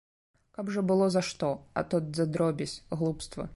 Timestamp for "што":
1.29-1.51